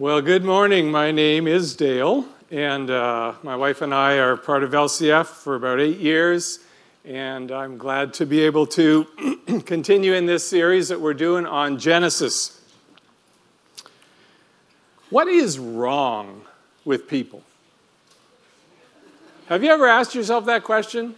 [0.00, 0.90] Well, good morning.
[0.90, 5.56] My name is Dale, and uh, my wife and I are part of LCF for
[5.56, 6.60] about eight years.
[7.04, 9.04] And I'm glad to be able to
[9.66, 12.62] continue in this series that we're doing on Genesis.
[15.10, 16.46] What is wrong
[16.86, 17.42] with people?
[19.48, 21.14] Have you ever asked yourself that question?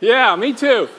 [0.00, 0.90] Yeah, me too.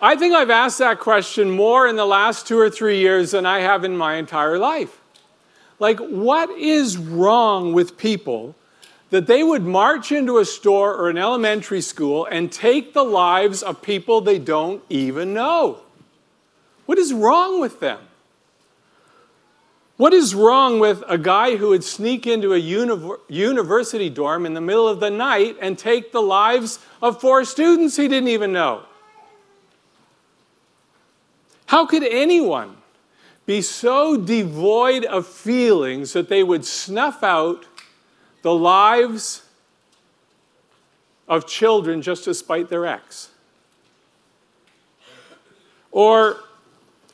[0.00, 3.44] I think I've asked that question more in the last two or three years than
[3.44, 5.01] I have in my entire life.
[5.82, 8.54] Like, what is wrong with people
[9.10, 13.64] that they would march into a store or an elementary school and take the lives
[13.64, 15.80] of people they don't even know.
[16.86, 17.98] What is wrong with them?
[19.96, 24.54] What is wrong with a guy who would sneak into a uni- university dorm in
[24.54, 28.52] the middle of the night and take the lives of four students he didn't even
[28.52, 28.84] know?
[31.66, 32.76] How could anyone
[33.46, 37.66] be so devoid of feelings that they would snuff out
[38.42, 39.42] the lives
[41.28, 43.30] of children just to spite their ex?
[45.90, 46.38] Or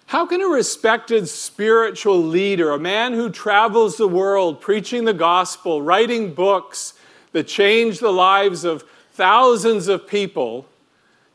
[0.06, 5.82] how can a respected spiritual leader, a man who travels the world preaching the gospel,
[5.82, 6.94] writing books
[7.32, 10.66] that change the lives of thousands of people,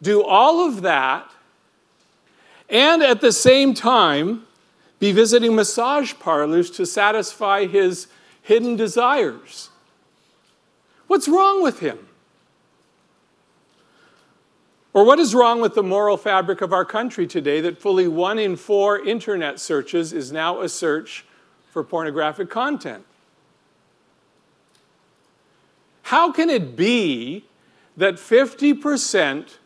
[0.01, 1.29] do all of that
[2.69, 4.43] and at the same time
[5.03, 8.07] be visiting massage parlors to satisfy his
[8.41, 9.69] hidden desires?
[11.07, 12.07] What's wrong with him?
[14.93, 18.39] Or what is wrong with the moral fabric of our country today that fully one
[18.39, 21.25] in four internet searches is now a search
[21.69, 23.03] for pornographic content?
[26.03, 27.43] How can it be
[27.97, 29.57] that 50%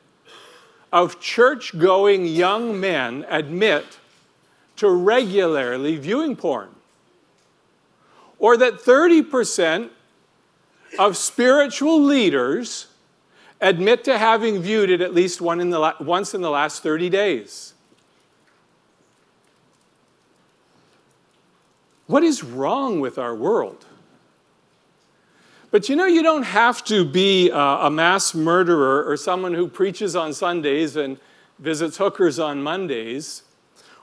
[0.91, 3.99] of church going young men admit
[4.77, 6.69] to regularly viewing porn?
[8.39, 9.89] Or that 30%
[10.97, 12.87] of spiritual leaders
[13.59, 17.09] admit to having viewed it at least one in la- once in the last 30
[17.09, 17.73] days.
[22.05, 23.85] What is wrong with our world?
[25.71, 30.15] But you know, you don't have to be a mass murderer or someone who preaches
[30.15, 31.19] on Sundays and
[31.59, 33.43] visits hookers on Mondays,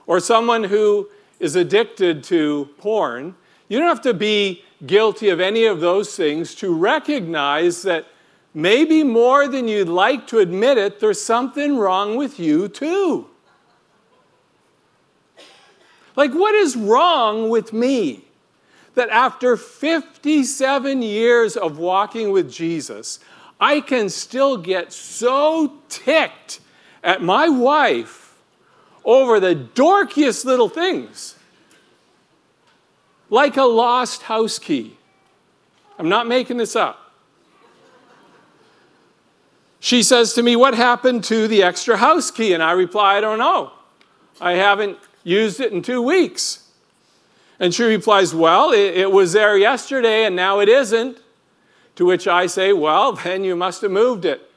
[0.07, 3.35] or someone who is addicted to porn.
[3.67, 8.05] You don't have to be guilty of any of those things to recognize that
[8.53, 13.27] maybe more than you'd like to admit it, there's something wrong with you too.
[16.15, 18.23] Like, what is wrong with me?
[18.93, 23.19] That after 57 years of walking with Jesus,
[23.59, 26.61] I can still get so ticked
[27.03, 28.24] at my wife
[29.05, 31.35] over the dorkiest little things
[33.29, 34.97] like a lost house key.
[35.97, 37.13] I'm not making this up.
[39.79, 42.53] She says to me, What happened to the extra house key?
[42.53, 43.71] And I reply, I don't know.
[44.41, 46.69] I haven't used it in two weeks.
[47.59, 51.19] And she replies, Well, it, it was there yesterday and now it isn't.
[51.97, 54.49] To which I say, Well, then you must have moved it.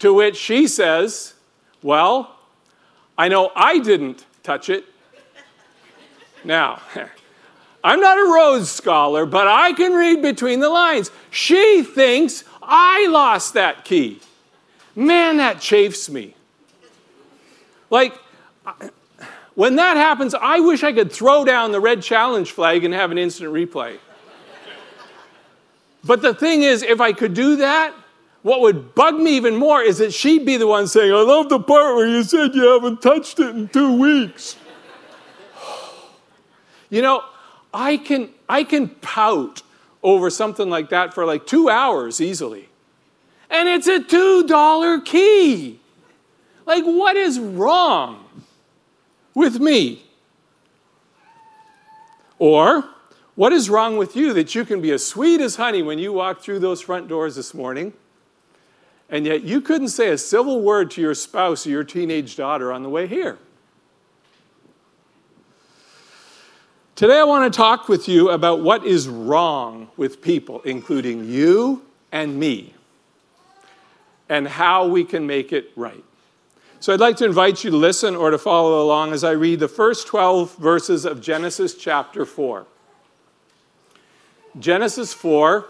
[0.00, 1.34] To which she says,
[1.82, 2.35] Well,
[3.18, 4.84] I know I didn't touch it.
[6.44, 6.80] Now,
[7.84, 11.10] I'm not a Rhodes Scholar, but I can read between the lines.
[11.30, 14.20] She thinks I lost that key.
[14.94, 16.34] Man, that chafes me.
[17.90, 18.14] Like,
[19.54, 23.10] when that happens, I wish I could throw down the red challenge flag and have
[23.10, 23.98] an instant replay.
[26.02, 27.94] But the thing is, if I could do that,
[28.46, 31.48] what would bug me even more is that she'd be the one saying, I love
[31.48, 34.54] the part where you said you haven't touched it in two weeks.
[36.88, 37.24] you know,
[37.74, 39.62] I can, I can pout
[40.00, 42.68] over something like that for like two hours easily.
[43.50, 45.80] And it's a $2 key.
[46.66, 48.44] Like, what is wrong
[49.34, 50.04] with me?
[52.38, 52.84] Or,
[53.34, 56.12] what is wrong with you that you can be as sweet as honey when you
[56.12, 57.92] walk through those front doors this morning,
[59.08, 62.72] and yet you couldn't say a civil word to your spouse or your teenage daughter
[62.72, 63.38] on the way here?
[66.96, 71.84] Today, I want to talk with you about what is wrong with people, including you
[72.10, 72.72] and me,
[74.30, 76.02] and how we can make it right.
[76.80, 79.60] So, I'd like to invite you to listen or to follow along as I read
[79.60, 82.64] the first 12 verses of Genesis chapter 4.
[84.58, 85.68] Genesis 4,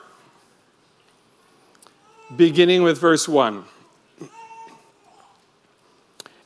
[2.34, 3.64] beginning with verse 1.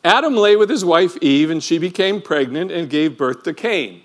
[0.02, 4.02] Adam lay with his wife Eve, and she became pregnant and gave birth to Cain.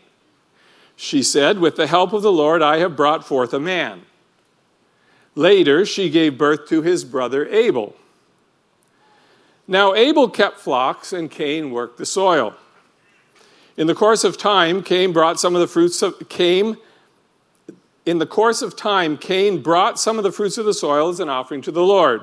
[0.97, 4.03] she said, With the help of the Lord, I have brought forth a man.
[5.35, 7.95] Later, she gave birth to his brother Abel.
[9.67, 12.55] Now, Abel kept flocks, and Cain worked the soil.
[13.77, 16.77] In the course of time, Cain brought some of the fruits of Cain.
[18.05, 21.19] In the course of time, Cain brought some of the fruits of the soil as
[21.19, 22.21] an offering to the Lord.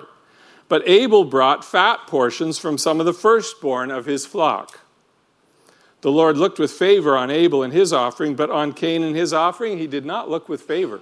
[0.68, 4.80] But Abel brought fat portions from some of the firstborn of his flock.
[6.02, 9.32] The Lord looked with favor on Abel and his offering, but on Cain and his
[9.32, 11.00] offering, he did not look with favor.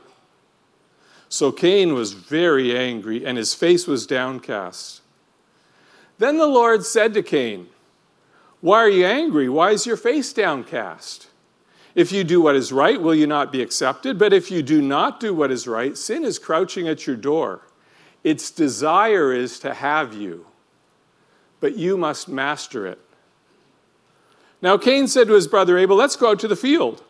[1.28, 5.00] So Cain was very angry, and his face was downcast.
[6.18, 7.68] Then the Lord said to Cain,
[8.60, 9.48] Why are you angry?
[9.48, 11.29] Why is your face downcast?
[11.94, 14.18] If you do what is right, will you not be accepted?
[14.18, 17.62] But if you do not do what is right, sin is crouching at your door.
[18.22, 20.46] Its desire is to have you,
[21.58, 22.98] but you must master it.
[24.62, 27.02] Now Cain said to his brother Abel, Let's go out to the field.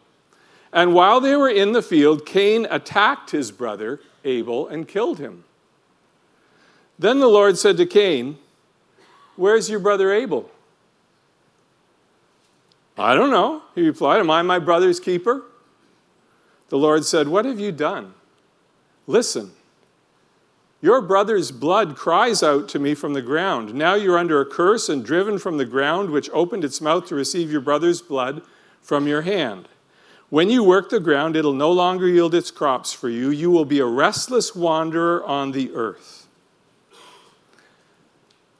[0.73, 5.44] And while they were in the field, Cain attacked his brother Abel and killed him.
[6.99, 8.38] Then the Lord said to Cain,
[9.35, 10.50] Where's your brother Abel?
[13.00, 14.20] I don't know, he replied.
[14.20, 15.43] Am I my brother's keeper?
[16.69, 18.14] The Lord said, What have you done?
[19.06, 19.52] Listen.
[20.82, 23.75] Your brother's blood cries out to me from the ground.
[23.75, 27.14] Now you're under a curse and driven from the ground, which opened its mouth to
[27.14, 28.43] receive your brother's blood
[28.81, 29.69] from your hand.
[30.31, 33.31] When you work the ground, it'll no longer yield its crops for you.
[33.31, 36.29] You will be a restless wanderer on the earth.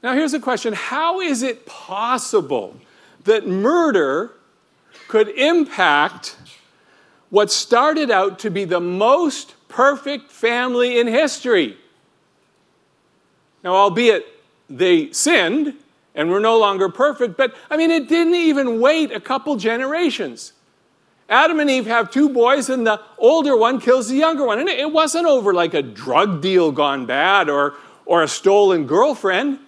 [0.03, 2.77] Now, here's a question How is it possible
[3.25, 4.33] that murder
[5.09, 6.37] could impact
[7.31, 11.77] what started out to be the most perfect family in history?
[13.63, 14.27] Now, albeit
[14.69, 15.75] they sinned
[16.15, 20.53] and were no longer perfect, but I mean, it didn't even wait a couple generations.
[21.29, 24.59] Adam and Eve have two boys, and the older one kills the younger one.
[24.59, 27.75] And it wasn't over like a drug deal gone bad or,
[28.05, 29.61] or a stolen girlfriend,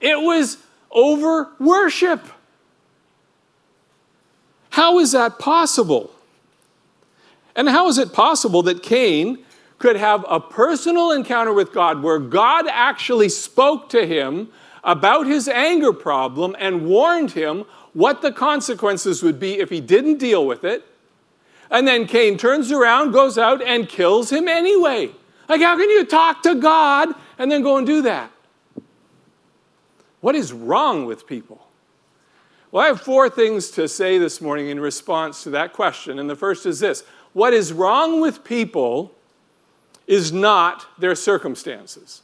[0.00, 0.56] it was
[0.90, 2.26] over worship.
[4.72, 6.10] How is that possible?
[7.54, 9.44] And how is it possible that Cain
[9.78, 14.48] could have a personal encounter with God where God actually spoke to him
[14.82, 20.16] about his anger problem and warned him what the consequences would be if he didn't
[20.16, 20.86] deal with it.
[21.70, 25.10] And then Cain turns around, goes out, and kills him anyway.
[25.50, 28.30] Like, how can you talk to God and then go and do that?
[30.22, 31.66] What is wrong with people?
[32.72, 36.18] Well, I have four things to say this morning in response to that question.
[36.18, 37.04] And the first is this
[37.34, 39.12] What is wrong with people
[40.06, 42.22] is not their circumstances.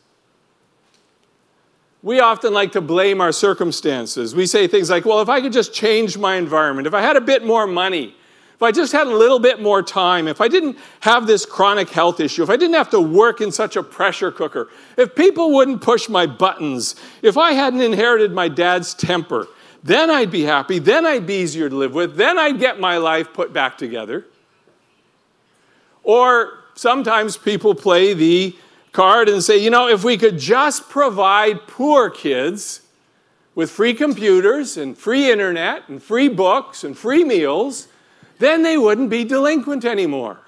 [2.03, 4.35] We often like to blame our circumstances.
[4.35, 7.17] We say things like, well, if I could just change my environment, if I had
[7.17, 8.15] a bit more money,
[8.55, 11.91] if I just had a little bit more time, if I didn't have this chronic
[11.91, 15.53] health issue, if I didn't have to work in such a pressure cooker, if people
[15.53, 19.49] wouldn't push my buttons, if I hadn't inherited my dad's temper,
[19.83, 22.97] then I'd be happy, then I'd be easier to live with, then I'd get my
[22.97, 24.27] life put back together.
[26.03, 28.57] Or sometimes people play the
[28.93, 32.83] card and say, you know, if we could just provide poor kids
[33.55, 37.89] with free computers and free internet and free books and free meals,
[38.39, 40.39] then they wouldn't be delinquent anymore.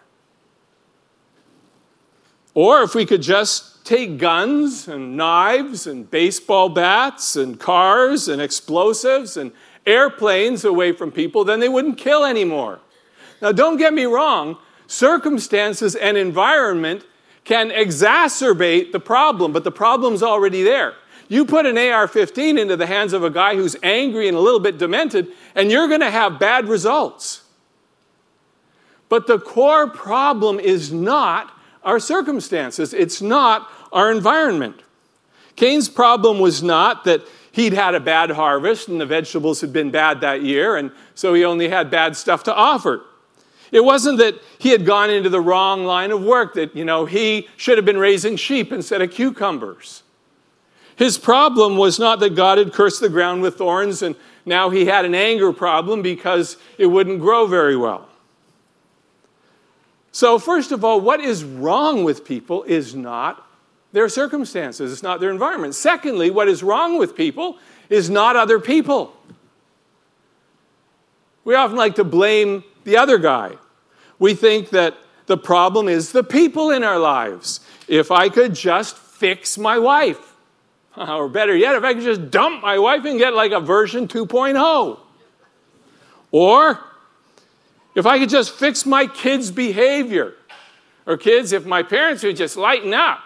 [2.54, 8.40] Or if we could just take guns and knives and baseball bats and cars and
[8.42, 9.52] explosives and
[9.86, 12.80] airplanes away from people, then they wouldn't kill anymore.
[13.40, 17.04] Now, don't get me wrong, circumstances and environment
[17.44, 20.94] can exacerbate the problem, but the problem's already there.
[21.28, 24.40] You put an AR 15 into the hands of a guy who's angry and a
[24.40, 27.42] little bit demented, and you're going to have bad results.
[29.08, 31.52] But the core problem is not
[31.82, 34.82] our circumstances, it's not our environment.
[35.56, 37.22] Cain's problem was not that
[37.52, 41.34] he'd had a bad harvest and the vegetables had been bad that year, and so
[41.34, 43.02] he only had bad stuff to offer.
[43.72, 47.06] It wasn't that he had gone into the wrong line of work, that, you know,
[47.06, 50.02] he should have been raising sheep instead of cucumbers.
[50.96, 54.86] His problem was not that God had cursed the ground with thorns and now he
[54.86, 58.09] had an anger problem because it wouldn't grow very well.
[60.12, 63.46] So, first of all, what is wrong with people is not
[63.92, 65.74] their circumstances, it's not their environment.
[65.74, 69.14] Secondly, what is wrong with people is not other people.
[71.44, 73.56] We often like to blame the other guy.
[74.18, 77.60] We think that the problem is the people in our lives.
[77.88, 80.34] If I could just fix my wife,
[80.96, 84.06] or better yet, if I could just dump my wife and get like a version
[84.06, 84.98] 2.0.
[86.32, 86.80] Or
[87.94, 90.34] If I could just fix my kids' behavior,
[91.06, 93.20] or kids, if my parents would just lighten up,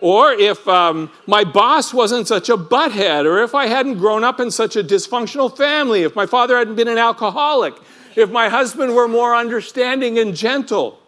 [0.00, 4.40] or if um, my boss wasn't such a butthead, or if I hadn't grown up
[4.40, 7.74] in such a dysfunctional family, if my father hadn't been an alcoholic,
[8.14, 10.98] if my husband were more understanding and gentle,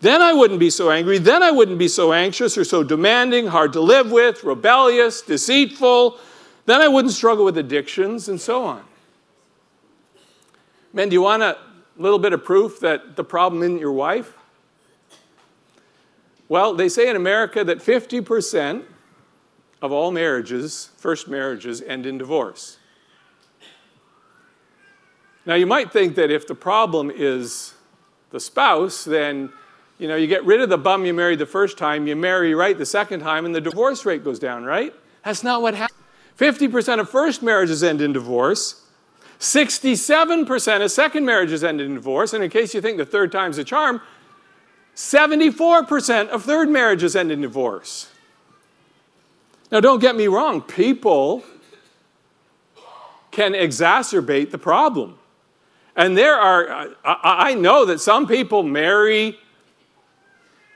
[0.00, 1.18] then I wouldn't be so angry.
[1.18, 6.18] Then I wouldn't be so anxious or so demanding, hard to live with, rebellious, deceitful.
[6.66, 8.82] Then I wouldn't struggle with addictions and so on.
[10.92, 11.58] Men, do you want a
[12.00, 14.36] little bit of proof that the problem isn't your wife?
[16.48, 18.84] Well, they say in America that 50%
[19.82, 22.78] of all marriages, first marriages, end in divorce.
[25.46, 27.74] Now, you might think that if the problem is
[28.30, 29.52] the spouse, then
[29.98, 32.54] you know, you get rid of the bum you married the first time, you marry
[32.54, 34.94] right the second time, and the divorce rate goes down, right?
[35.22, 35.98] That's not what happens.
[36.38, 38.86] 50% of first marriages end in divorce.
[39.40, 42.34] 67% of second marriages end in divorce.
[42.34, 44.02] And in case you think the third time's a charm,
[44.94, 48.10] 74% of third marriages end in divorce.
[49.72, 51.42] Now, don't get me wrong, people
[53.30, 55.16] can exacerbate the problem.
[55.96, 59.38] And there are, I know that some people marry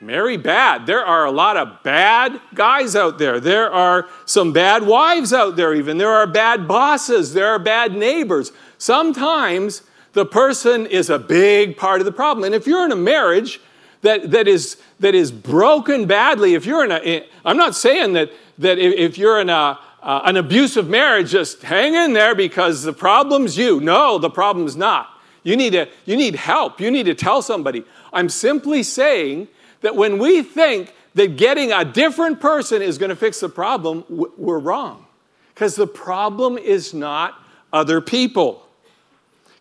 [0.01, 0.85] marry bad.
[0.85, 3.39] There are a lot of bad guys out there.
[3.39, 5.97] There are some bad wives out there, even.
[5.97, 7.33] There are bad bosses.
[7.33, 8.51] There are bad neighbors.
[8.77, 9.81] Sometimes
[10.13, 12.45] the person is a big part of the problem.
[12.45, 13.59] And if you're in a marriage
[14.01, 18.31] that, that, is, that is broken badly, if you're in a, I'm not saying that,
[18.59, 22.93] that if you're in a, uh, an abusive marriage, just hang in there because the
[22.93, 23.79] problem's you.
[23.79, 25.09] No, the problem's not.
[25.43, 26.79] You need, to, you need help.
[26.79, 27.83] You need to tell somebody.
[28.13, 29.47] I'm simply saying
[29.85, 34.03] that when we think that getting a different person is going to fix the problem,
[34.09, 35.05] we're wrong.
[35.53, 37.39] Because the problem is not
[37.71, 38.65] other people.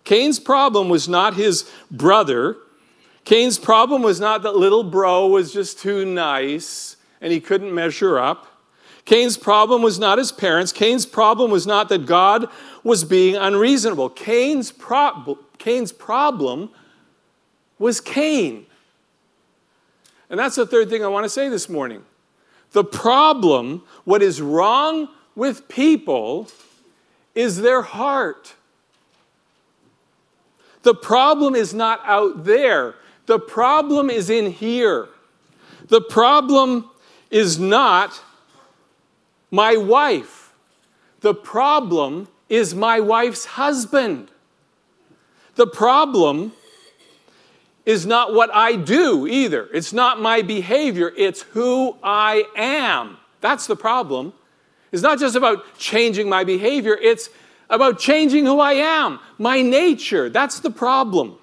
[0.05, 2.57] Cain's problem was not his brother.
[3.25, 8.19] Cain's problem was not that little bro was just too nice and he couldn't measure
[8.19, 8.47] up.
[9.05, 10.73] Cain's problem was not his parents.
[10.73, 12.49] Cain's problem was not that God
[12.83, 14.09] was being unreasonable.
[14.09, 16.71] Cain's, pro- Cain's problem
[17.79, 18.65] was Cain.
[20.31, 22.05] And that's the third thing I want to say this morning.
[22.73, 26.49] The problem, what is wrong with people,
[27.35, 28.55] is their heart.
[30.83, 32.95] The problem is not out there,
[33.27, 35.09] the problem is in here.
[35.89, 36.91] The problem
[37.31, 38.21] is not
[39.51, 40.53] my wife.
[41.21, 44.31] The problem is my wife's husband.
[45.55, 46.53] The problem
[47.87, 49.69] is not what I do either.
[49.73, 53.19] It's not my behavior, it's who I am.
[53.41, 54.33] That's the problem.
[54.91, 57.29] It's not just about changing my behavior, it's
[57.69, 60.31] about changing who I am, my nature.
[60.31, 61.39] That's the problem.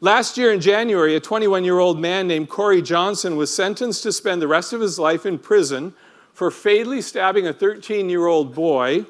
[0.00, 4.12] Last year in January, a 21 year old man named Corey Johnson was sentenced to
[4.12, 5.94] spend the rest of his life in prison
[6.32, 9.06] for fatally stabbing a 13 year old boy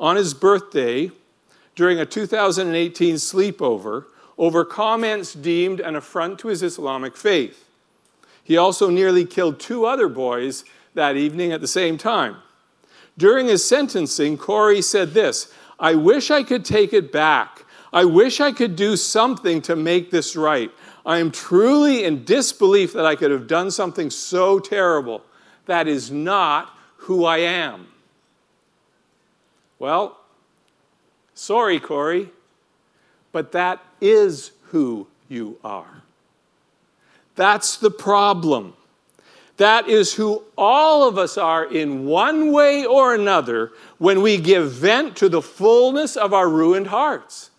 [0.00, 1.12] on his birthday
[1.76, 4.06] during a 2018 sleepover
[4.40, 7.66] over comments deemed an affront to his Islamic faith.
[8.42, 12.36] He also nearly killed two other boys that evening at the same time.
[13.18, 17.66] During his sentencing, Corey said this I wish I could take it back.
[17.92, 20.70] I wish I could do something to make this right.
[21.04, 25.22] I am truly in disbelief that I could have done something so terrible.
[25.66, 27.88] That is not who I am.
[29.78, 30.18] Well,
[31.34, 32.30] sorry, Corey,
[33.32, 36.02] but that is who you are.
[37.36, 38.74] That's the problem.
[39.56, 44.72] That is who all of us are in one way or another when we give
[44.72, 47.50] vent to the fullness of our ruined hearts.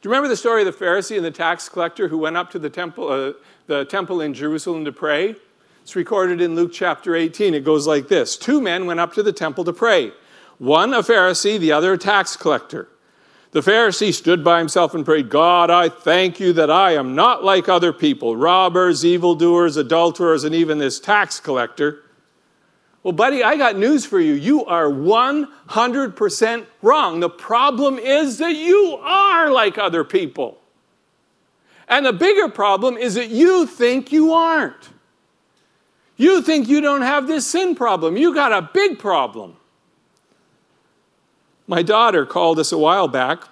[0.00, 2.50] Do you remember the story of the Pharisee and the tax collector who went up
[2.50, 3.32] to the temple, uh,
[3.66, 5.36] the temple in Jerusalem to pray?
[5.82, 7.54] It's recorded in Luke chapter 18.
[7.54, 10.12] It goes like this Two men went up to the temple to pray,
[10.58, 12.88] one a Pharisee, the other a tax collector.
[13.54, 17.44] The Pharisee stood by himself and prayed, God, I thank you that I am not
[17.44, 22.02] like other people, robbers, evildoers, adulterers, and even this tax collector.
[23.04, 24.32] Well, buddy, I got news for you.
[24.32, 27.20] You are 100% wrong.
[27.20, 30.58] The problem is that you are like other people.
[31.86, 34.90] And the bigger problem is that you think you aren't.
[36.16, 38.16] You think you don't have this sin problem.
[38.16, 39.58] You got a big problem.
[41.66, 43.44] My daughter called us a while back,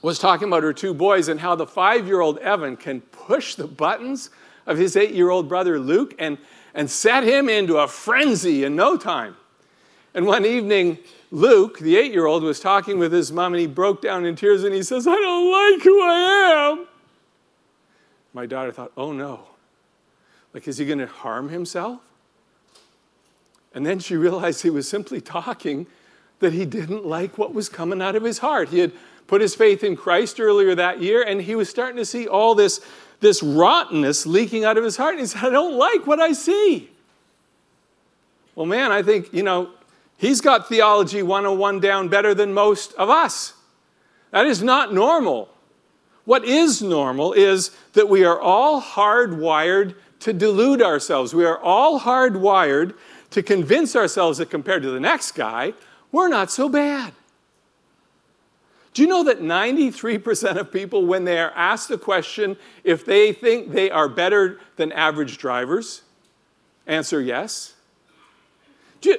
[0.00, 3.54] was talking about her two boys and how the five year old Evan can push
[3.54, 4.30] the buttons
[4.66, 6.38] of his eight year old brother Luke and,
[6.74, 9.36] and set him into a frenzy in no time.
[10.14, 10.98] And one evening,
[11.30, 14.36] Luke, the eight year old, was talking with his mom and he broke down in
[14.36, 16.86] tears and he says, I don't like who I am.
[18.32, 19.44] My daughter thought, oh no.
[20.52, 22.00] Like, is he going to harm himself?
[23.74, 25.88] And then she realized he was simply talking
[26.40, 28.68] that he didn't like what was coming out of his heart.
[28.68, 28.92] He had
[29.26, 32.54] put his faith in Christ earlier that year, and he was starting to see all
[32.54, 32.80] this,
[33.20, 35.12] this rottenness leaking out of his heart.
[35.12, 36.90] And he said, I don't like what I see.
[38.54, 39.70] Well, man, I think, you know,
[40.16, 43.54] he's got theology 101 down better than most of us.
[44.30, 45.48] That is not normal.
[46.24, 51.34] What is normal is that we are all hardwired to delude ourselves.
[51.34, 52.94] We are all hardwired
[53.30, 55.74] to convince ourselves that compared to the next guy,
[56.14, 57.12] we're not so bad.
[58.92, 63.32] Do you know that 93% of people, when they are asked the question if they
[63.32, 66.02] think they are better than average drivers,
[66.86, 67.74] answer yes?
[69.00, 69.18] Do you,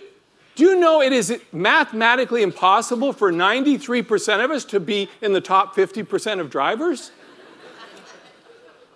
[0.56, 5.42] do you know it is mathematically impossible for 93% of us to be in the
[5.42, 7.12] top 50% of drivers?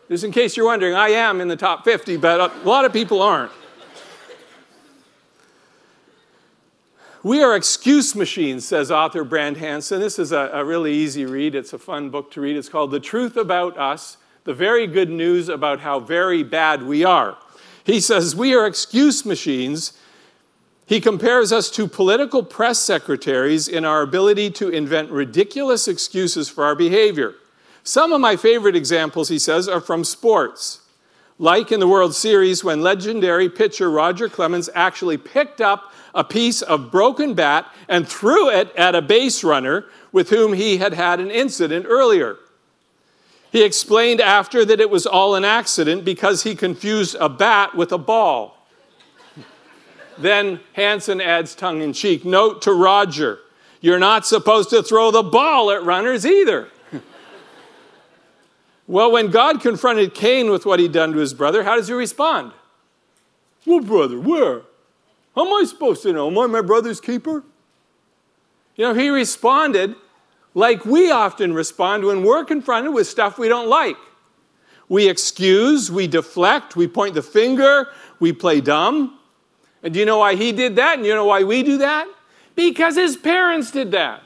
[0.07, 2.93] Just in case you're wondering, I am in the top 50, but a lot of
[2.93, 3.51] people aren't.
[7.29, 9.99] We are excuse machines, says author Brant Hansen.
[9.99, 11.53] This is a, a, really easy read.
[11.53, 12.57] It's a fun book to read.
[12.57, 17.03] It's called The Truth About Us The Very Good News About How Very Bad We
[17.05, 17.37] Are.
[17.83, 19.93] He says, We are excuse machines.
[20.87, 26.65] He compares us to political press secretaries in our ability to invent ridiculous excuses for
[26.65, 27.35] our behavior.
[27.83, 30.81] Some of my favorite examples, he says, are from sports.
[31.41, 36.61] Like in the World Series, when legendary pitcher Roger Clemens actually picked up a piece
[36.61, 41.21] of broken bat and threw it at a base runner with whom he had had
[41.21, 42.35] an incident earlier.
[43.53, 47.93] He explained after that it was all an accident because he confused a bat with
[47.93, 48.57] a ball.
[50.17, 53.39] then Hansen adds tongue in cheek Note to Roger,
[53.79, 56.67] you're not supposed to throw the ball at runners either.
[58.89, 61.93] Well, when God confronted Cain with what he'd done to his brother, how does he
[61.93, 62.53] respond?
[63.63, 64.63] Well, brother, where?
[65.35, 66.27] How am I supposed to know?
[66.27, 67.43] Am I my brother's keeper?
[68.75, 69.93] You know, he responded
[70.55, 73.97] like we often respond when we're confronted with stuff we don't like.
[74.87, 79.19] We excuse, we deflect, we point the finger, we play dumb.
[79.83, 80.97] And do you know why he did that?
[80.97, 82.07] And you know why we do that?
[82.55, 84.23] Because his parents did that.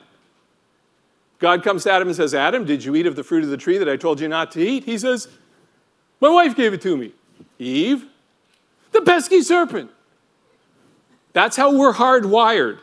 [1.39, 3.57] God comes to Adam and says, Adam, did you eat of the fruit of the
[3.57, 4.85] tree that I told you not to eat?
[4.85, 5.27] He says,
[6.21, 7.11] My wife gave it to me.
[7.59, 8.05] Eve,
[8.91, 9.91] the pesky serpent.
[11.33, 12.79] That's how we're hardwired.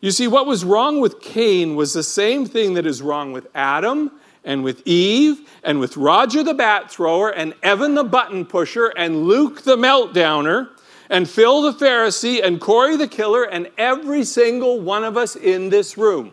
[0.00, 3.46] You see, what was wrong with Cain was the same thing that is wrong with
[3.54, 4.10] Adam
[4.44, 9.24] and with Eve and with Roger the bat thrower and Evan the button pusher and
[9.24, 10.70] Luke the meltdowner
[11.12, 15.68] and Phil the Pharisee and Corey the killer and every single one of us in
[15.68, 16.32] this room.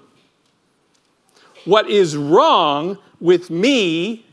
[1.65, 4.25] What is wrong with me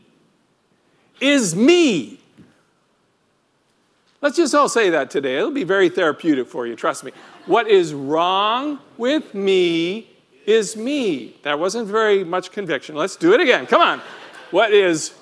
[1.19, 2.21] is me.
[4.21, 5.35] Let's just all say that today.
[5.35, 7.11] It'll be very therapeutic for you, trust me.
[7.45, 10.09] What is wrong with me
[10.45, 11.35] is me.
[11.43, 12.95] That wasn't very much conviction.
[12.95, 13.67] Let's do it again.
[13.67, 14.01] Come on.
[14.51, 15.13] What is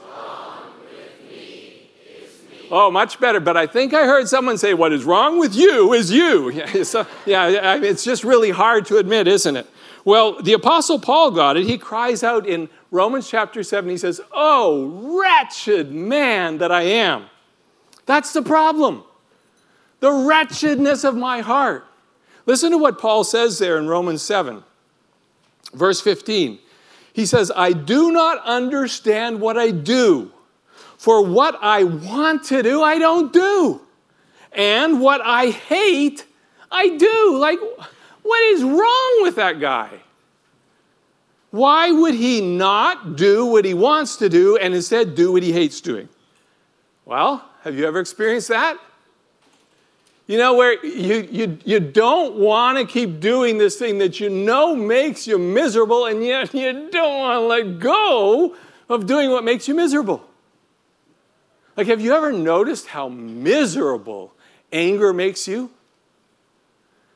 [2.71, 3.39] Oh, much better.
[3.39, 6.49] But I think I heard someone say, What is wrong with you is you.
[6.55, 9.67] Yeah, so, yeah, it's just really hard to admit, isn't it?
[10.05, 11.65] Well, the Apostle Paul got it.
[11.65, 17.25] He cries out in Romans chapter 7, he says, Oh, wretched man that I am.
[18.05, 19.03] That's the problem.
[19.99, 21.85] The wretchedness of my heart.
[22.45, 24.63] Listen to what Paul says there in Romans 7,
[25.73, 26.59] verse 15.
[27.11, 30.31] He says, I do not understand what I do,
[31.05, 33.79] for what I want to do, I don't do.
[34.53, 36.25] And what I hate,
[36.71, 37.37] I do.
[37.37, 37.59] Like,
[38.23, 39.99] what is wrong with that guy?
[41.51, 45.51] Why would he not do what he wants to do and instead do what he
[45.51, 46.09] hates doing?
[47.05, 48.79] Well, have you ever experienced that?
[50.25, 54.31] You know, where you, you, you don't want to keep doing this thing that you
[54.31, 58.55] know makes you miserable, and yet you don't want to let go
[58.89, 60.27] of doing what makes you miserable.
[61.77, 64.33] Like, have you ever noticed how miserable
[64.71, 65.71] anger makes you?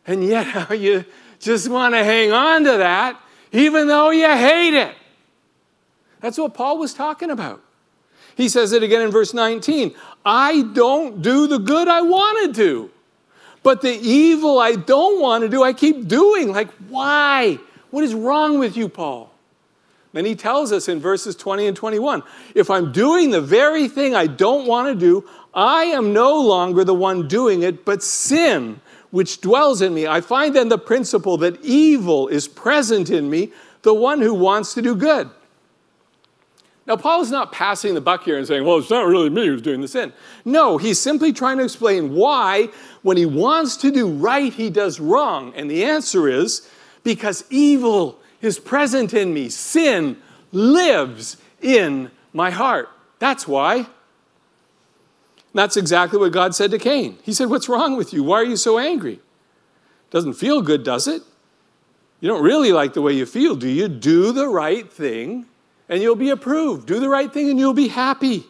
[0.05, 1.05] And yet, how you
[1.39, 3.19] just want to hang on to that,
[3.51, 4.95] even though you hate it.
[6.19, 7.61] That's what Paul was talking about.
[8.35, 9.93] He says it again in verse 19
[10.25, 12.91] I don't do the good I want to do,
[13.63, 16.51] but the evil I don't want to do, I keep doing.
[16.51, 17.57] Like, why?
[17.89, 19.33] What is wrong with you, Paul?
[20.11, 22.23] Then he tells us in verses 20 and 21
[22.55, 26.83] if I'm doing the very thing I don't want to do, I am no longer
[26.83, 30.07] the one doing it, but sin, which dwells in me.
[30.07, 34.73] I find then the principle that evil is present in me, the one who wants
[34.75, 35.29] to do good.
[36.89, 39.45] Now, Paul is not passing the buck here and saying, well, it's not really me
[39.45, 40.11] who's doing the sin.
[40.43, 42.69] No, he's simply trying to explain why,
[43.03, 45.53] when he wants to do right, he does wrong.
[45.55, 46.67] And the answer is
[47.03, 50.17] because evil is present in me, sin
[50.51, 52.89] lives in my heart.
[53.19, 53.87] That's why.
[55.53, 57.17] That's exactly what God said to Cain.
[57.23, 58.23] He said, What's wrong with you?
[58.23, 59.19] Why are you so angry?
[60.11, 61.21] Doesn't feel good, does it?
[62.19, 63.87] You don't really like the way you feel, do you?
[63.87, 65.45] Do the right thing
[65.87, 66.87] and you'll be approved.
[66.87, 68.45] Do the right thing and you'll be happy.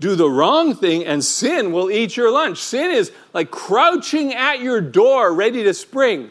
[0.00, 2.58] Do the wrong thing and sin will eat your lunch.
[2.58, 6.30] Sin is like crouching at your door, ready to spring.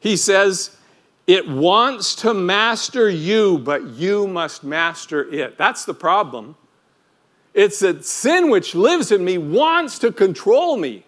[0.00, 0.76] He says,
[1.26, 5.56] it wants to master you, but you must master it.
[5.56, 6.56] That's the problem.
[7.54, 11.04] It's that sin which lives in me wants to control me.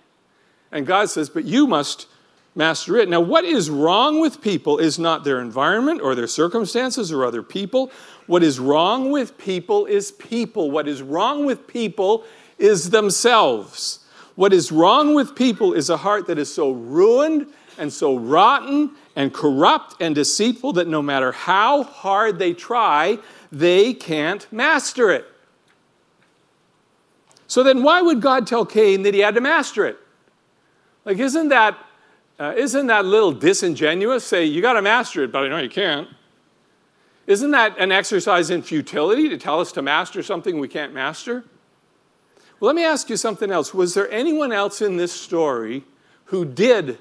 [0.73, 2.07] And God says, but you must
[2.55, 3.09] master it.
[3.09, 7.43] Now, what is wrong with people is not their environment or their circumstances or other
[7.43, 7.93] people.
[8.27, 10.71] What is wrong with people is people.
[10.71, 12.25] What is wrong with people
[12.59, 14.01] is themselves.
[14.37, 17.49] What is wrong with people is a heart that is so ruined
[17.79, 23.19] and so rotten and corrupt and deceitful that no matter how hard they try,
[23.51, 25.25] they can't master it.
[27.49, 29.97] So then, why would God tell Cain that he had to master it?
[31.05, 31.79] Like, isn't that,
[32.39, 34.25] uh, isn't that a little disingenuous?
[34.25, 36.09] Say, you got to master it, but I know you can't.
[37.27, 41.45] Isn't that an exercise in futility to tell us to master something we can't master?
[42.59, 43.73] Well, let me ask you something else.
[43.73, 45.85] Was there anyone else in this story
[46.27, 46.99] who did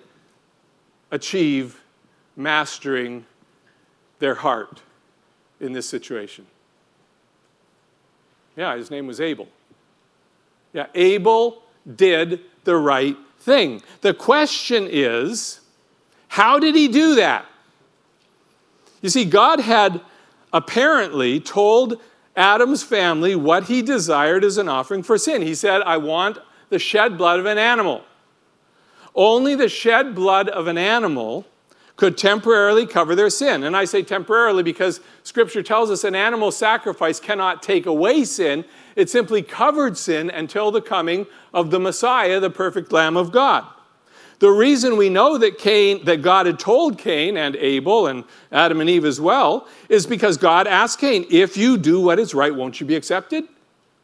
[1.12, 1.82] achieve
[2.36, 3.26] mastering
[4.20, 4.82] their heart
[5.60, 6.46] in this situation?
[8.56, 9.48] Yeah, his name was Abel.
[10.74, 11.64] Yeah, Abel
[11.96, 13.82] did the right thing.
[14.02, 15.62] The question is,
[16.28, 17.46] how did he do that?
[19.02, 20.02] You see, God had
[20.52, 22.02] apparently told
[22.36, 25.42] Adam's family what he desired as an offering for sin.
[25.42, 28.04] He said, I want the shed blood of an animal.
[29.14, 31.46] Only the shed blood of an animal
[31.96, 33.64] could temporarily cover their sin.
[33.64, 38.66] And I say temporarily because Scripture tells us an animal sacrifice cannot take away sin,
[38.96, 43.66] it simply covered sin until the coming of the Messiah, the perfect Lamb of God.
[44.40, 48.82] The reason we know that Cain, that God had told Cain and Abel and Adam
[48.82, 52.54] and Eve as well, is because God asked Cain, if you do what is right,
[52.54, 53.46] won't you be accepted?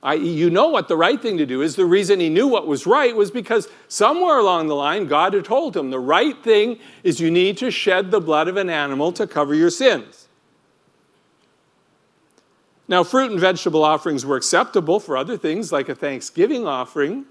[0.04, 1.76] You know what the right thing to do is.
[1.76, 5.46] The reason he knew what was right was because somewhere along the line, God had
[5.46, 9.12] told him the right thing is you need to shed the blood of an animal
[9.14, 10.28] to cover your sins.
[12.88, 17.26] Now, fruit and vegetable offerings were acceptable for other things, like a thanksgiving offering,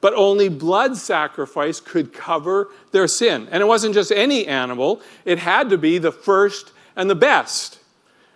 [0.00, 3.48] but only blood sacrifice could cover their sin.
[3.50, 7.80] And it wasn't just any animal, it had to be the first and the best.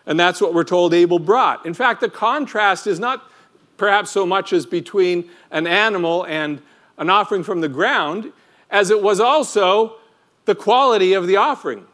[0.04, 1.64] And that's what we're told Abel brought.
[1.64, 3.30] In fact, the contrast is not
[3.76, 6.60] perhaps so much as between an animal and
[6.98, 8.32] an offering from the ground,
[8.70, 9.96] as it was also
[10.44, 11.86] the quality of the offering.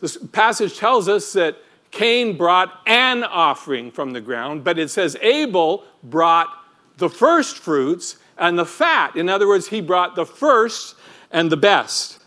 [0.00, 1.58] This passage tells us that
[1.90, 6.48] Cain brought an offering from the ground, but it says Abel brought
[6.96, 9.14] the first fruits and the fat.
[9.16, 10.96] In other words, he brought the first
[11.30, 12.20] and the best.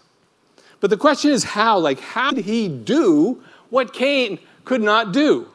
[0.79, 1.79] But the question is how?
[1.79, 5.47] Like, how did he do what Cain could not do?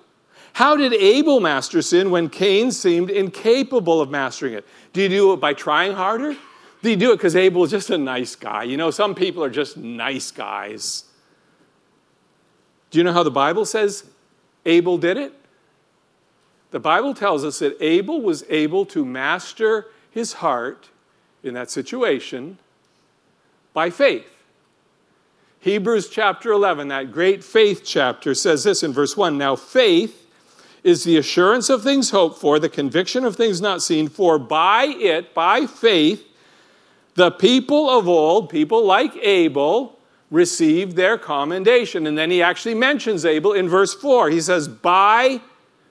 [0.61, 4.69] How did Abel master sin when Cain seemed incapable of mastering it?
[4.93, 6.37] Do you do it by trying harder?
[6.83, 8.65] Do you do it because Abel is just a nice guy?
[8.65, 11.05] You know, some people are just nice guys.
[12.91, 14.05] Do you know how the Bible says
[14.67, 15.33] Abel did it?
[16.73, 20.91] The Bible tells us that Abel was able to master his heart
[21.43, 22.59] in that situation
[23.73, 24.27] by faith.
[25.61, 30.20] Hebrews chapter 11, that great faith chapter, says this in verse 1 Now faith
[30.83, 34.85] is the assurance of things hoped for, the conviction of things not seen, for by
[34.85, 36.27] it, by faith,
[37.15, 39.99] the people of old, people like Abel,
[40.31, 42.07] received their commendation.
[42.07, 44.31] And then he actually mentions Abel in verse 4.
[44.31, 45.41] He says, By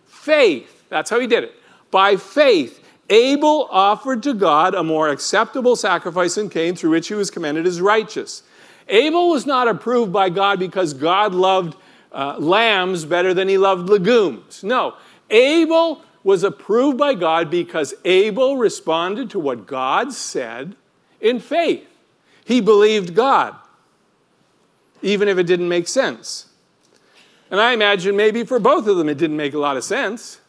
[0.06, 1.54] faith, that's how he did it.
[1.91, 7.15] By faith, Abel offered to God a more acceptable sacrifice than Cain, through which he
[7.15, 8.43] was commended as righteous.
[8.88, 11.75] Abel was not approved by God because God loved
[12.12, 14.63] uh, lambs better than he loved legumes.
[14.63, 14.95] No,
[15.30, 20.76] Abel was approved by God because Abel responded to what God said
[21.22, 21.88] in faith.
[22.45, 23.56] He believed God,
[25.02, 26.48] even if it didn't make sense.
[27.52, 30.39] And I imagine maybe for both of them it didn't make a lot of sense.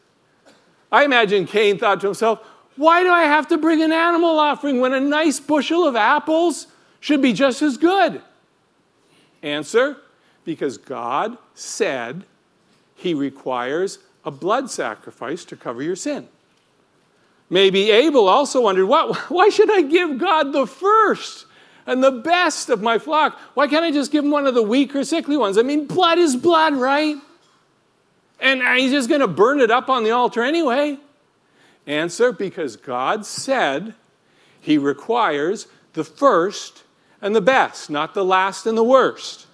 [0.91, 2.39] I imagine Cain thought to himself,
[2.75, 6.67] Why do I have to bring an animal offering when a nice bushel of apples
[6.99, 8.21] should be just as good?
[9.41, 9.97] Answer
[10.45, 12.23] because God said
[12.95, 16.27] he requires a blood sacrifice to cover your sin.
[17.49, 21.45] Maybe Abel also wondered, why should I give God the first
[21.85, 23.37] and the best of my flock?
[23.55, 25.57] Why can't I just give him one of the weaker, sickly ones?
[25.57, 27.17] I mean, blood is blood, right?
[28.39, 30.97] And he's just going to burn it up on the altar anyway.
[31.85, 33.95] Answer because God said
[34.59, 36.83] he requires the first
[37.21, 39.47] and the best, not the last and the worst.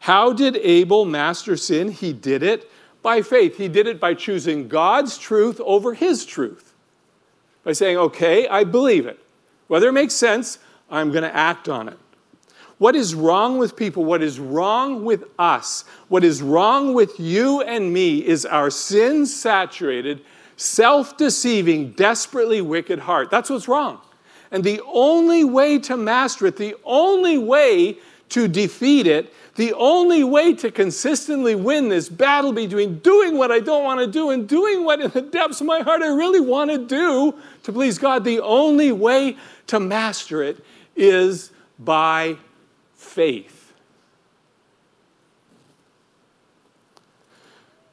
[0.00, 1.90] How did Abel master sin?
[1.92, 2.70] He did it
[3.02, 3.56] by faith.
[3.56, 6.72] He did it by choosing God's truth over his truth.
[7.64, 9.18] By saying, okay, I believe it.
[9.68, 10.58] Whether it makes sense,
[10.90, 11.98] I'm going to act on it.
[12.78, 17.60] What is wrong with people, what is wrong with us, what is wrong with you
[17.60, 20.22] and me is our sin saturated,
[20.56, 23.30] self deceiving, desperately wicked heart.
[23.30, 24.00] That's what's wrong.
[24.50, 27.98] And the only way to master it, the only way
[28.30, 33.60] to defeat it, the only way to consistently win this battle between doing what I
[33.60, 36.40] don't want to do and doing what in the depths of my heart I really
[36.40, 40.64] want to do to please God, the only way to master it
[40.96, 42.36] is by
[42.94, 43.72] faith.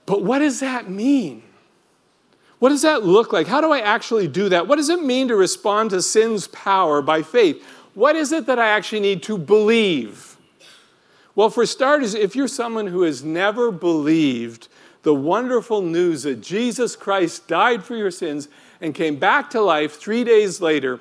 [0.06, 1.44] But what does that mean?
[2.60, 3.46] What does that look like?
[3.46, 4.68] How do I actually do that?
[4.68, 7.64] What does it mean to respond to sin's power by faith?
[7.94, 10.27] What is it that I actually need to believe?
[11.38, 14.70] Well, for starters, if you're someone who has never believed
[15.04, 18.48] the wonderful news that Jesus Christ died for your sins
[18.82, 21.00] and came back to life three days later,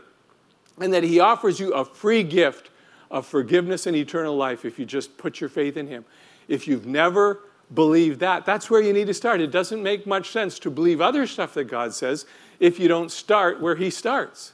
[0.79, 2.69] and that he offers you a free gift
[3.11, 6.05] of forgiveness and eternal life if you just put your faith in Him.
[6.49, 7.41] If you've never
[7.73, 9.41] believed that, that's where you need to start.
[9.41, 12.27] It doesn't make much sense to believe other stuff that God says
[12.61, 14.53] if you don't start where He starts.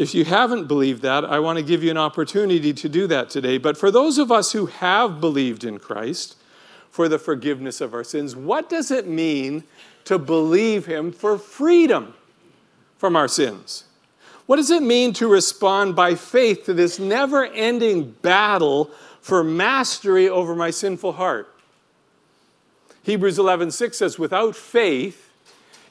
[0.00, 3.28] If you haven't believed that, I want to give you an opportunity to do that
[3.28, 3.58] today.
[3.58, 6.36] But for those of us who have believed in Christ
[6.90, 9.62] for the forgiveness of our sins, what does it mean
[10.06, 12.14] to believe Him for freedom
[12.96, 13.84] from our sins?
[14.46, 20.30] What does it mean to respond by faith to this never ending battle for mastery
[20.30, 21.54] over my sinful heart?
[23.02, 25.29] Hebrews 11:6 says, without faith,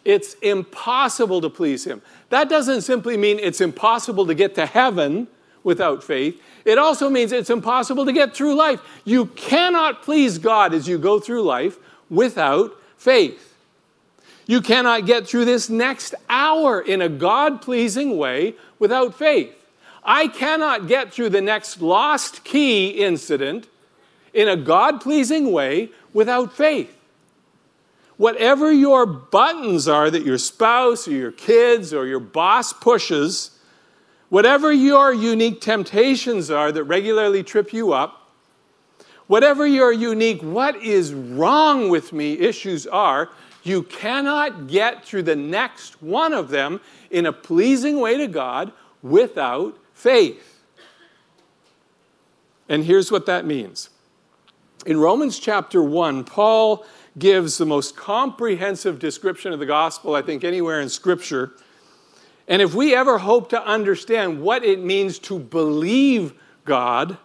[0.10, 2.02] it's impossible to please him.
[2.30, 5.28] That doesn't simply mean it's impossible to get to heaven
[5.64, 6.42] without faith.
[6.66, 8.82] It also means it's impossible to get through life.
[9.06, 11.78] You cannot please God as you go through life
[12.10, 13.56] without faith.
[14.48, 19.56] You cannot get through this next hour in a God pleasing way without faith.
[20.04, 23.68] I cannot get through the next lost key incident
[24.34, 26.99] in a God pleasing way without faith.
[28.20, 33.52] Whatever your buttons are that your spouse or your kids or your boss pushes,
[34.28, 38.30] whatever your unique temptations are that regularly trip you up,
[39.28, 43.30] whatever your unique, what is wrong with me issues are,
[43.64, 48.74] you cannot get through the next one of them in a pleasing way to God
[49.02, 50.62] without faith.
[52.68, 53.90] And here's what that means.
[54.86, 56.86] In Romans chapter 1, Paul
[57.18, 61.52] gives the most comprehensive description of the gospel, I think, anywhere in Scripture.
[62.48, 67.18] And if we ever hope to understand what it means to believe God,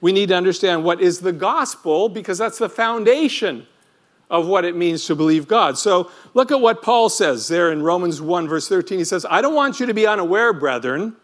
[0.00, 3.66] we need to understand what is the gospel because that's the foundation
[4.28, 5.78] of what it means to believe God.
[5.78, 8.98] So look at what Paul says there in Romans 1, verse 13.
[8.98, 11.16] He says, I don't want you to be unaware, brethren,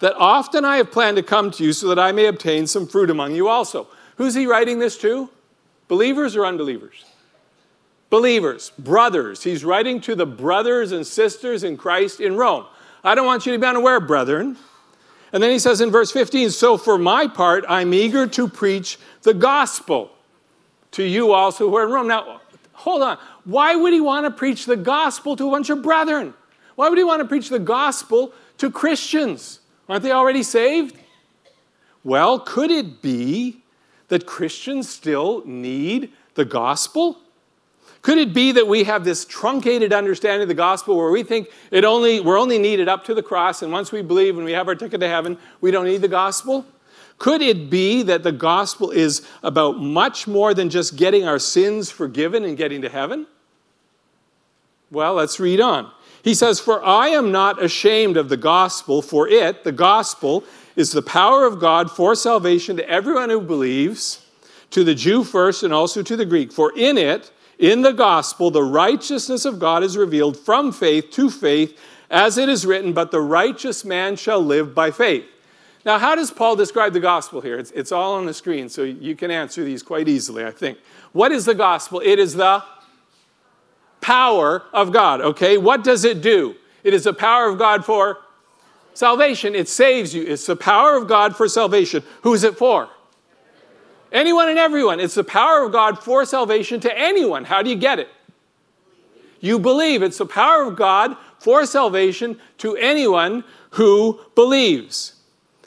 [0.00, 2.86] that often I have planned to come to you so that I may obtain some
[2.86, 3.88] fruit among you also.
[4.16, 5.28] Who's he writing this to?
[5.88, 7.04] Believers or unbelievers?
[8.10, 9.42] Believers, brothers.
[9.42, 12.66] He's writing to the brothers and sisters in Christ in Rome.
[13.02, 14.56] I don't want you to be unaware, brethren.
[15.32, 18.98] And then he says in verse 15, So for my part, I'm eager to preach
[19.22, 20.12] the gospel
[20.92, 22.06] to you also who are in Rome.
[22.06, 22.40] Now,
[22.72, 23.18] hold on.
[23.44, 26.34] Why would he want to preach the gospel to a bunch of brethren?
[26.76, 29.58] Why would he want to preach the gospel to Christians?
[29.88, 30.96] Aren't they already saved?
[32.04, 33.63] Well, could it be
[34.08, 37.18] that Christians still need the gospel?
[38.02, 41.48] Could it be that we have this truncated understanding of the gospel where we think
[41.70, 44.52] it only, we're only needed up to the cross, and once we believe and we
[44.52, 46.66] have our ticket to heaven, we don't need the gospel?
[47.16, 51.90] Could it be that the gospel is about much more than just getting our sins
[51.90, 53.26] forgiven and getting to heaven?
[54.90, 55.90] Well, let's read on.
[56.22, 60.44] He says, For I am not ashamed of the gospel, for it, the gospel,
[60.76, 64.24] is the power of God for salvation to everyone who believes,
[64.70, 66.52] to the Jew first and also to the Greek.
[66.52, 71.30] For in it, in the gospel, the righteousness of God is revealed from faith to
[71.30, 71.78] faith,
[72.10, 75.24] as it is written, But the righteous man shall live by faith.
[75.84, 77.58] Now, how does Paul describe the gospel here?
[77.58, 80.78] It's, it's all on the screen, so you can answer these quite easily, I think.
[81.12, 82.00] What is the gospel?
[82.04, 82.64] It is the
[84.00, 85.58] power of God, okay?
[85.58, 86.56] What does it do?
[86.82, 88.18] It is the power of God for
[88.94, 89.54] salvation.
[89.54, 90.24] It saves you.
[90.24, 92.02] It's the power of God for salvation.
[92.22, 92.88] Who is it for?
[94.10, 95.00] Anyone and everyone.
[95.00, 97.44] It's the power of God for salvation to anyone.
[97.44, 98.08] How do you get it?
[99.40, 100.02] You believe.
[100.02, 105.14] It's the power of God for salvation to anyone who believes.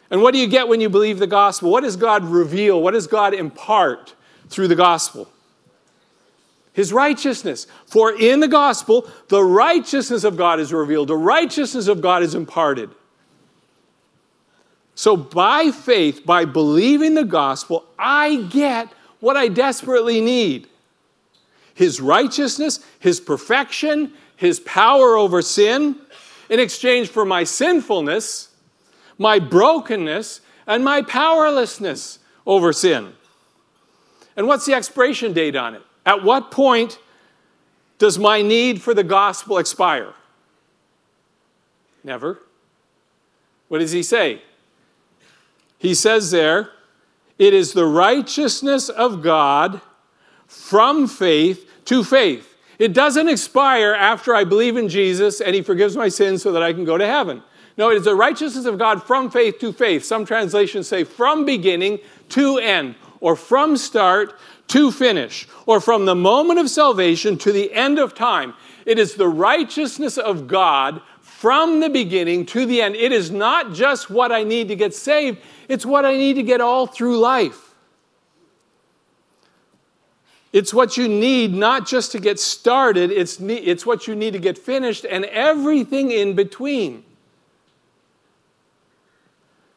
[0.10, 1.70] And what do you get when you believe the gospel?
[1.70, 2.82] What does God reveal?
[2.82, 4.16] What does God impart
[4.50, 5.30] through the gospel?
[6.72, 7.68] His righteousness.
[7.88, 12.36] For in the gospel, the righteousness of God is revealed, the righteousness of God is
[12.36, 12.90] imparted.
[14.98, 20.68] So, by faith, by believing the gospel, I get what I desperately need
[21.74, 25.96] His righteousness, His perfection, His power over sin,
[26.50, 28.50] in exchange for my sinfulness
[29.18, 33.14] my brokenness, and my powerlessness over sin.
[34.36, 35.82] And what's the expiration date on it?
[36.06, 37.00] At what point
[37.98, 40.14] does my need for the gospel expire?
[42.04, 42.40] Never.
[43.68, 44.42] What does he say?
[45.78, 46.72] He says there,
[47.38, 49.82] it is the righteousness of God
[50.48, 52.56] from faith to faith.
[52.80, 56.64] It doesn't expire after I believe in Jesus and he forgives my sins so that
[56.64, 57.44] I can go to heaven.
[57.78, 60.04] No, it is the righteousness of God from faith to faith.
[60.04, 64.36] Some translations say from beginning to end, or from start
[64.68, 68.54] to finish, or from the moment of salvation to the end of time.
[68.86, 71.02] It is the righteousness of God
[71.38, 72.96] from the beginning to the end.
[72.96, 75.38] It is not just what I need to get saved,
[75.70, 77.76] it's what I need to get all through life.
[80.52, 84.40] It's what you need not just to get started, it's, it's what you need to
[84.40, 87.04] get finished and everything in between.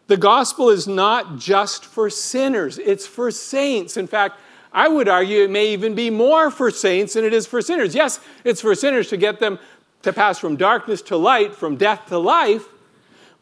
[0.07, 3.99] The gospel is not just for sinners, it's for saints.
[3.99, 4.41] In fact,
[4.73, 7.95] I would argue it may even be more for saints than it is for sinners.
[7.95, 9.59] Yes, it's for sinners to get them
[10.03, 12.65] to pass from darkness to light, from death to life,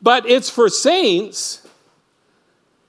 [0.03, 1.67] but it's for saints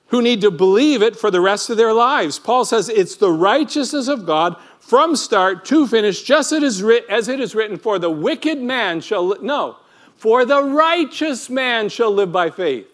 [0.08, 2.40] who need to believe it for the rest of their lives.
[2.40, 7.56] Paul says it's the righteousness of God from start to finish, just as it is
[7.56, 9.78] written, for the wicked man shall, li- no,
[10.16, 12.88] for the righteous man shall live by faith.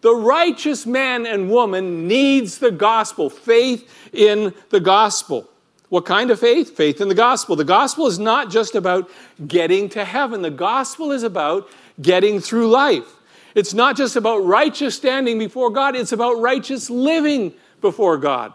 [0.00, 5.48] The righteous man and woman needs the gospel, faith in the gospel.
[5.94, 6.76] What kind of faith?
[6.76, 7.54] Faith in the gospel.
[7.54, 9.08] The gospel is not just about
[9.46, 11.68] getting to heaven, the gospel is about
[12.02, 13.06] getting through life.
[13.54, 18.54] It's not just about righteous standing before God, it's about righteous living before God.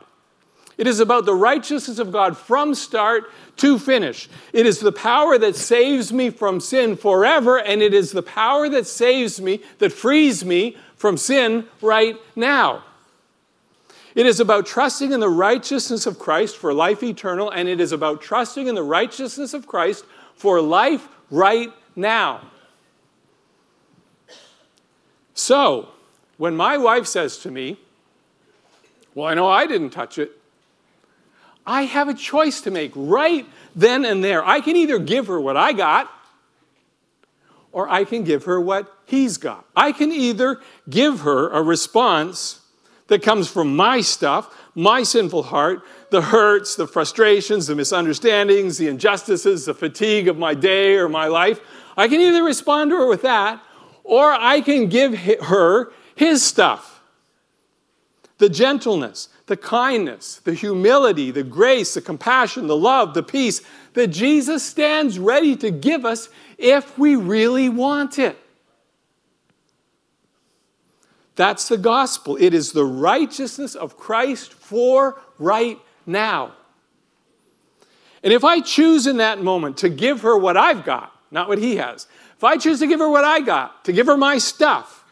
[0.78, 4.28] It is about the righteousness of God from start to finish.
[4.52, 8.68] It is the power that saves me from sin forever, and it is the power
[8.68, 12.84] that saves me, that frees me from sin right now.
[14.16, 17.92] It is about trusting in the righteousness of Christ for life eternal, and it is
[17.92, 22.42] about trusting in the righteousness of Christ for life right now.
[25.34, 25.90] So,
[26.38, 27.78] when my wife says to me,
[29.14, 30.32] Well, I know I didn't touch it,
[31.66, 33.46] I have a choice to make right
[33.76, 34.44] then and there.
[34.44, 36.12] I can either give her what I got,
[37.72, 39.66] or I can give her what he's got.
[39.76, 42.62] I can either give her a response
[43.10, 48.88] that comes from my stuff, my sinful heart, the hurts, the frustrations, the misunderstandings, the
[48.88, 51.60] injustices, the fatigue of my day or my life.
[51.98, 53.62] I can either respond to her with that,
[54.04, 56.96] or I can give her his stuff
[58.40, 63.62] the gentleness, the kindness, the humility, the grace, the compassion, the love, the peace
[63.94, 68.38] that Jesus stands ready to give us if we really want it.
[71.40, 72.36] That's the gospel.
[72.38, 76.52] It is the righteousness of Christ for right now.
[78.22, 81.58] And if I choose in that moment to give her what I've got, not what
[81.58, 84.38] he has, if I choose to give her what I got, to give her my
[84.38, 85.06] stuff,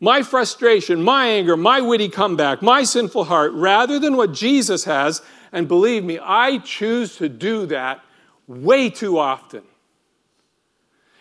[0.00, 5.22] my frustration, my anger, my witty comeback, my sinful heart, rather than what Jesus has,
[5.52, 8.00] and believe me, I choose to do that
[8.48, 9.62] way too often.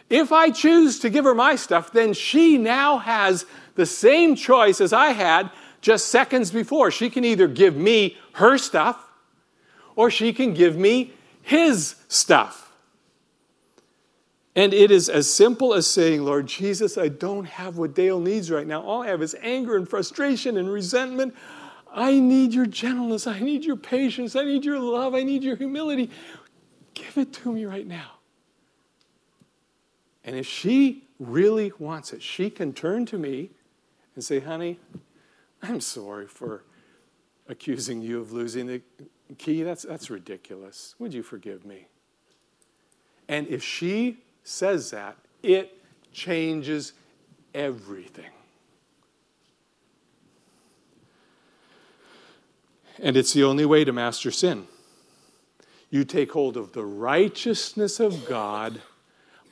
[0.09, 3.45] If I choose to give her my stuff, then she now has
[3.75, 5.49] the same choice as I had
[5.81, 6.91] just seconds before.
[6.91, 9.09] She can either give me her stuff
[9.95, 12.71] or she can give me his stuff.
[14.55, 18.51] And it is as simple as saying, Lord Jesus, I don't have what Dale needs
[18.51, 18.81] right now.
[18.81, 21.33] All I have is anger and frustration and resentment.
[21.93, 23.27] I need your gentleness.
[23.27, 24.35] I need your patience.
[24.35, 25.15] I need your love.
[25.15, 26.09] I need your humility.
[26.93, 28.11] Give it to me right now.
[30.23, 33.51] And if she really wants it, she can turn to me
[34.15, 34.79] and say, Honey,
[35.61, 36.63] I'm sorry for
[37.47, 38.81] accusing you of losing the
[39.37, 39.63] key.
[39.63, 40.95] That's, that's ridiculous.
[40.99, 41.87] Would you forgive me?
[43.27, 45.77] And if she says that, it
[46.11, 46.93] changes
[47.53, 48.31] everything.
[52.99, 54.67] And it's the only way to master sin.
[55.89, 58.81] You take hold of the righteousness of God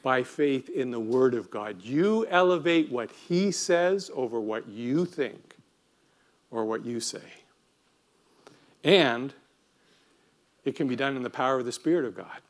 [0.02, 1.82] by faith in the Word of God.
[1.82, 5.56] You elevate what He says over what you think
[6.52, 7.22] or what you say.
[8.84, 9.34] And
[10.64, 12.42] it can be done in the power of the Spirit of God.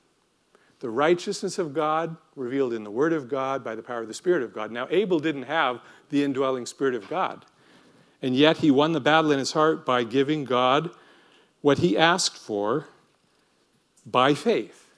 [0.79, 4.13] The righteousness of God revealed in the Word of God by the power of the
[4.13, 4.71] Spirit of God.
[4.71, 7.45] Now, Abel didn't have the indwelling Spirit of God,
[8.21, 10.91] and yet he won the battle in his heart by giving God
[11.61, 12.87] what he asked for
[14.05, 14.88] by faith.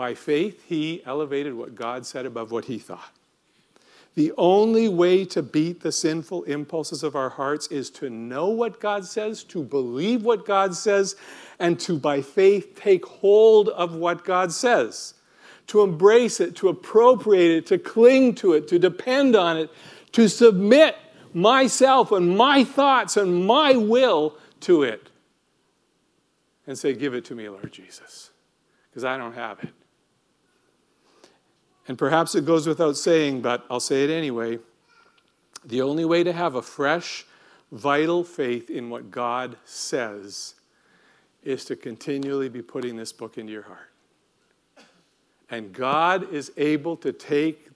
[0.00, 3.12] By faith, he elevated what God said above what he thought.
[4.14, 8.80] The only way to beat the sinful impulses of our hearts is to know what
[8.80, 11.16] God says, to believe what God says,
[11.58, 15.12] and to, by faith, take hold of what God says.
[15.66, 19.70] To embrace it, to appropriate it, to cling to it, to depend on it,
[20.12, 20.96] to submit
[21.34, 25.10] myself and my thoughts and my will to it.
[26.66, 28.30] And say, Give it to me, Lord Jesus,
[28.88, 29.74] because I don't have it.
[31.88, 34.58] And perhaps it goes without saying, but I'll say it anyway.
[35.64, 37.26] The only way to have a fresh,
[37.72, 40.54] vital faith in what God says
[41.42, 43.90] is to continually be putting this book into your heart.
[45.50, 47.68] And God is able to take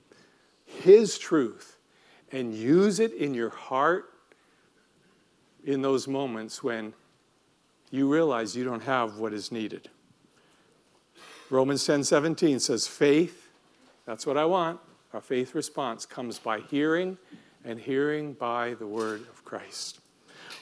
[0.65, 1.77] His truth
[2.31, 4.13] and use it in your heart
[5.65, 6.93] in those moments when
[7.91, 9.89] you realize you don't have what is needed.
[11.51, 13.44] Romans 10 17 says, Faith
[14.07, 14.81] that's what I want.
[15.13, 17.19] Our faith response comes by hearing,
[17.65, 20.01] and hearing by the word of Christ.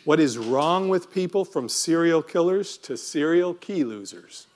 [0.05, 4.47] What is wrong with people from serial killers to serial key losers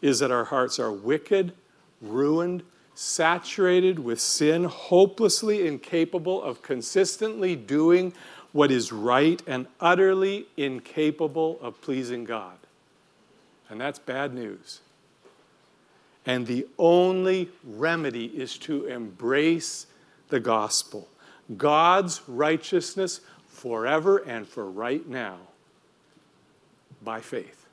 [0.00, 1.52] is that our hearts are wicked,
[2.00, 2.62] ruined,
[2.94, 8.12] saturated with sin, hopelessly incapable of consistently doing
[8.52, 12.56] what is right, and utterly incapable of pleasing God.
[13.68, 14.80] And that's bad news.
[16.26, 19.86] And the only remedy is to embrace
[20.28, 21.08] the gospel
[21.56, 25.38] God's righteousness forever and for right now
[27.02, 27.66] by faith.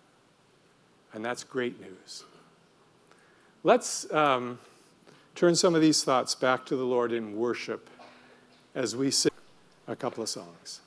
[1.13, 2.23] And that's great news.
[3.63, 4.59] Let's um,
[5.35, 7.89] turn some of these thoughts back to the Lord in worship
[8.73, 9.31] as we sing
[9.87, 10.81] a couple of songs.